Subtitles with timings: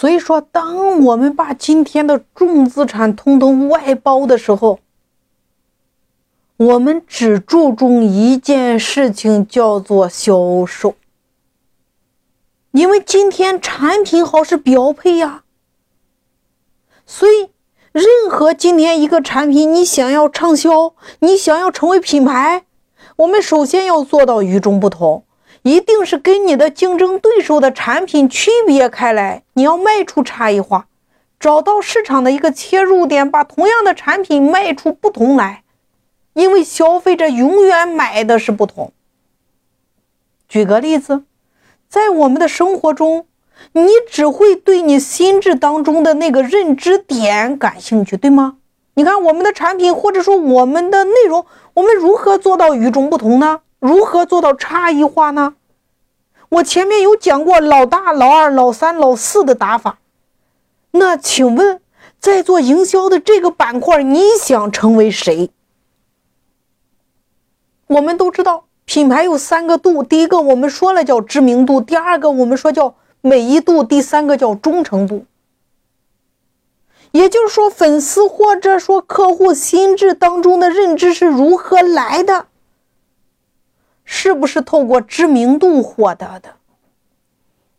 [0.00, 4.78] 所以说，当我们把今天的重资产通通外包的时候，
[6.56, 10.94] 我们只注重一件事情，叫做销售。
[12.70, 15.42] 因为今天产品好是标配呀，
[17.04, 17.50] 所以
[17.90, 22.66] 任何今天一个产品，你想要畅销，你想要成为品牌，
[23.16, 25.24] 我们首先要做到与众不同。
[25.62, 30.86] 一定是跟你的竞争对手的产品区别开来，你要卖出差异化，
[31.38, 35.62] 找到市场的一个切入点，把同样的产品卖出不同来，
[36.34, 38.92] 因为消费者永远买的是不同。
[40.48, 41.24] 举个例子，
[41.88, 43.26] 在我们的生活中，
[43.72, 48.56] 你只会对你心智当中的那个认知点感兴趣，对吗？
[48.94, 53.60] 你看我们的产品或者说我们的内容，我们如何做到与众不同呢？
[53.80, 55.54] 如何做到差异化呢？
[56.48, 59.98] 我前面有讲过老大、老二、老三、老四的打法。
[60.92, 61.80] 那请问，
[62.18, 65.50] 在做营销的这个板块，你想成为谁？
[67.86, 75.24] 我们都知道，品牌有三个度：第一个我们说了叫知名度，第二个我们说叫美誉度，第三个叫忠诚度。
[77.12, 82.47] 也就是说，粉丝或者说客户心智当中的认知是如何来的？
[84.10, 86.54] 是不是透过知名度获得的？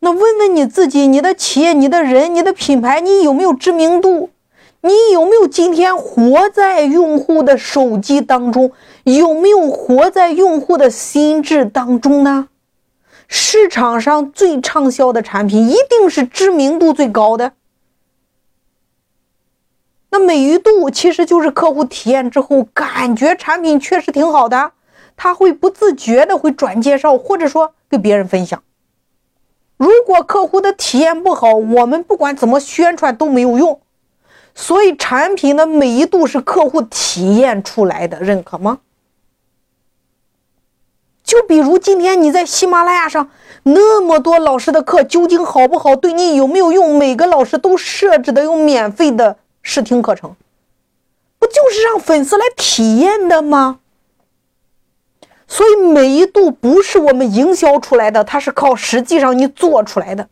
[0.00, 4.30] 那问问你自己，你的企业、你的人、你的品牌，你有没有知名度？
[4.80, 8.72] 你有没有今天活在用户的手机当中？
[9.04, 12.48] 有没有活在用户的心智当中呢？
[13.28, 17.52] 市场上最畅销的产品，一定是知名度最高的。
[20.10, 24.72] 那美誉度其实就是客户体验之后感觉产品确实挺好的。
[25.16, 28.62] 他会不自觉的会转介绍，或者说给别人分享。
[29.76, 33.80] 如果客户的体验不好，我们不管怎么宣传都没有用。
[34.54, 38.78] 所以产品的每一度是客户体验出来的，认可吗？
[41.24, 43.30] 就比如今天你在喜马拉雅上
[43.64, 45.96] 那么多老师的课，究竟好不好？
[45.96, 46.96] 对你有没有用？
[46.96, 50.36] 每个老师都设置的有免费的试听课程，
[51.38, 53.80] 不就是让粉丝来体验的吗？
[55.54, 60.28] 所以美誉度不是我们营销出来的，它是靠实际上你做出来的。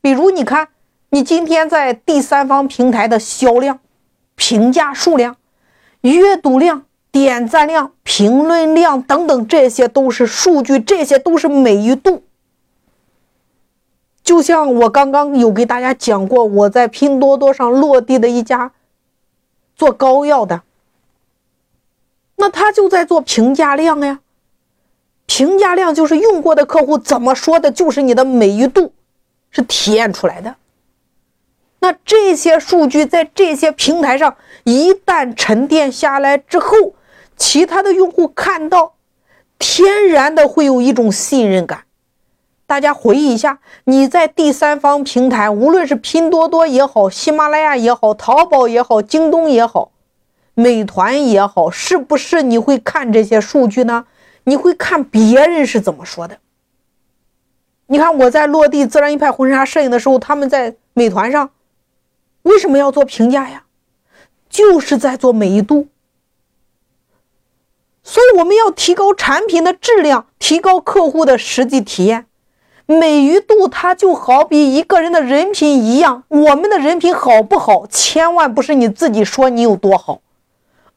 [0.00, 0.68] 比如你看，
[1.10, 3.80] 你今天在第三方平台的销量、
[4.36, 5.34] 评价数量、
[6.02, 12.22] 阅读量、点赞量、评论量等等，这些都是数据，这些都是美誉度。
[14.22, 18.70] 就像我刚刚有给大家讲过，我在拼多多上落地的一家
[19.74, 20.62] 做膏药的，
[22.36, 24.20] 那他就在做评价量呀。
[25.34, 28.92] 评价量就是用过的客户怎么说的，就是你的美誉度
[29.50, 30.56] 是体验出来的。
[31.80, 36.92] 那这些数据在这些平台上一旦沉淀下来之后，
[37.34, 38.92] 其他的用户看到，
[39.58, 41.84] 天然的会有一种信任感。
[42.66, 49.92] 大家回忆一下，你在第三方平台，无论是拼多多也好，喜马拉雅也好，淘宝也好，京东也好，
[50.52, 54.04] 美团也好，是不是你会看这些数据呢？
[54.44, 56.38] 你会看别人是怎么说的？
[57.86, 61.50] 你看我在落地自然一派婚纱摄影的时候，他们在美团上
[62.42, 63.64] 为什么要做评价呀？
[64.48, 65.88] 就是在做美誉度。
[68.02, 72.26] 所以我们要提高产品的质量，提高客户的实际体验。
[72.86, 80.20] 美誉度它就好比一个人的人品一样，我们的人品好不好，千万不是你自己说你有多好。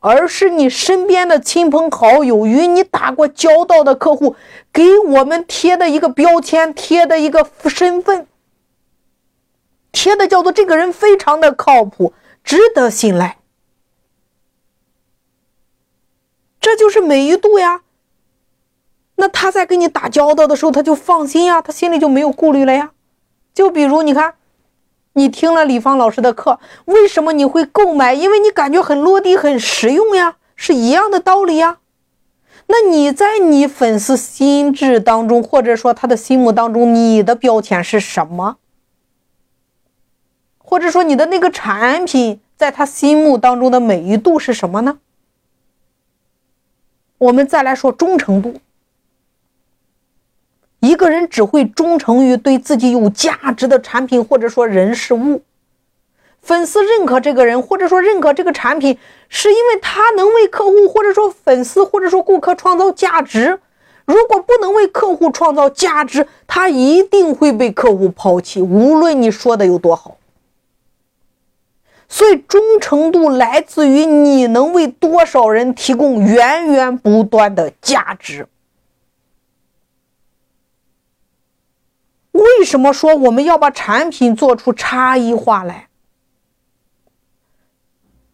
[0.08, 4.36] 而是你身边的亲朋好友、与你打过交道的客户，
[4.72, 8.28] 给我们贴的一个标签，贴的一个身份，
[9.92, 13.40] 贴的叫做这个人非常的靠谱，值得信赖。
[16.62, 17.82] 这就是美誉度呀。
[19.16, 22.92] 那他在跟你打交道的时候，他就放心呀，他心里就没有顾虑了呀。
[23.56, 24.36] 就比如你看。
[25.18, 28.14] 你听了李芳老师的课，为什么你会购买？
[28.14, 31.78] 因为你感觉很落地、很实用呀，是一样的道理呀。
[32.68, 38.58] 那你在你粉丝心智当中，或者说他的心目当中，你的标签是什么？
[40.58, 45.00] 或者说你的那个产品在他心目当中的美誉度是什么呢？
[47.20, 48.60] 我们再来说忠诚度。
[50.86, 55.42] 一个人只会忠诚于对自己有价值的产品，或者说人事物。
[56.44, 63.60] 粉丝认可这个人，或者说认可这个产品，是因为他能为客户，或者说粉丝，或者说顾客创造价值，
[64.06, 70.18] 如果不能为客户创造价值，他一定会被客户抛弃，无论你说的有多好。
[72.08, 78.48] 所以，忠诚度来自于你能为多少人提供源源不断的价值。
[82.36, 85.88] 为什么说我们要把产品做出差异化来？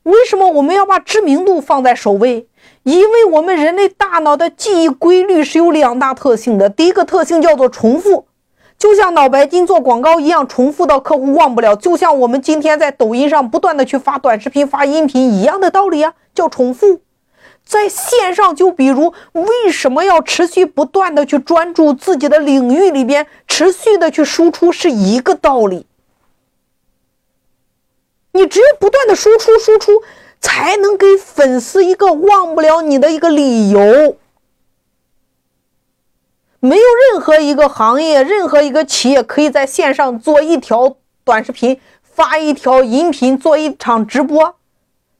[0.01, 2.47] 为什么我们要把知名度放在首位？
[2.81, 6.67] 因为我们人类大脑的记忆规律是有两大特性的。
[6.67, 8.25] 第一个特性叫做重复，
[8.75, 11.75] 就像脑白金做广告一样，重复到客户忘不了。
[11.75, 17.01] 就像我们今天在抖音上不断的去发短视频、发音频一样的道理啊，叫重复。
[17.63, 25.85] 在线上，就比如为什么要持续不断的去专注自己的领域里边，持续的去输出，是一个道理。
[28.33, 30.01] 你只有不断的输出输出，
[30.39, 34.17] 才能给粉丝一个忘不了你的一个理由。
[36.59, 44.55] 没有任何一个行业、任何一个企业可以在线上做一条短视频、发一条音频、做一场直播、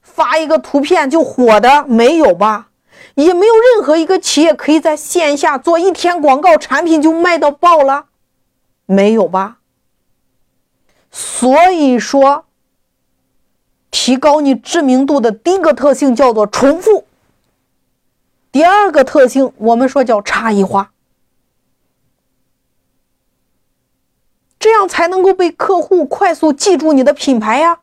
[0.01, 2.69] 发一个图片就火的，没有吧？
[3.15, 8.05] 也没有任何一个企业可以在线下做一天广告产品就卖到爆了，
[8.85, 9.57] 没有吧？
[11.11, 12.45] 所以说。
[13.93, 17.05] 提高你知名度的第一个特性叫做重复，
[18.49, 20.93] 第二个特性我们说叫差异化，
[24.57, 27.80] 这样才能够被客户快速记住你的品牌呀。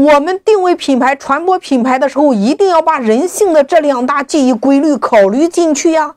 [0.00, 6.14] 我们定位品牌、传播品牌的时候，一定要把人性的这两大记忆规律考虑进去呀。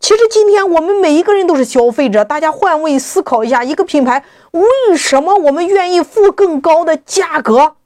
[0.00, 7.76] 其实今天我们每一个人都是消费者，大家换位思考一下，一个品牌为什么我们愿意付更高的价格？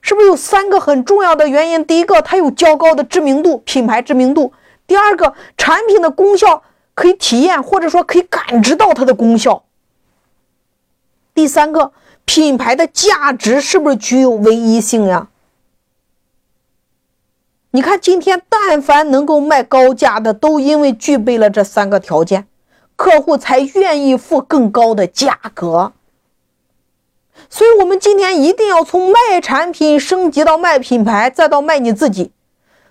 [0.00, 1.84] 是不是有三个很重要的原因？
[1.84, 4.52] 第一个，它有较高的知名度，品牌知名度；
[4.86, 6.62] 第二个，产品的功效
[6.94, 9.63] 可以体验，或者说可以感知到它的功效；
[11.44, 11.92] 第三个，
[12.24, 15.28] 品牌的价值是不是具有唯一性呀？
[17.72, 22.46] 你看，今天但凡能够卖高价的，都因为具备了这三个条件，
[22.96, 25.92] 客户才愿意付更高的价格。
[27.50, 32.32] 所以，我们今天一定要从卖产品升级到卖品牌，再到卖你自己。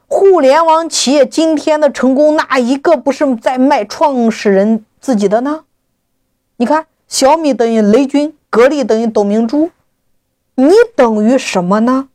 [0.06, 5.64] 互联网企业今天的成功，哪一个不是在卖创始人自己的呢？
[6.58, 9.72] 你看，小米等于雷军，格力等于董明珠，
[10.54, 12.10] 你等于什么呢？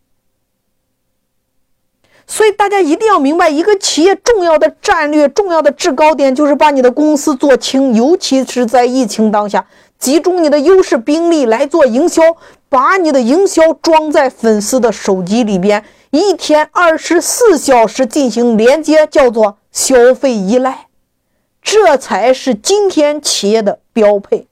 [2.28, 9.66] 所以，大家一定要明白，一个企业重要的战略、重要的制高点，就是把你的公司做轻，尤其是在疫情当下。
[9.98, 12.22] 集中你的优势兵力来做营销，
[12.68, 20.86] 把你的营销装在粉丝的手机里边，一天二十四小时进行连接，叫做消费依赖，
[21.60, 24.46] 这才是今天企业的标配。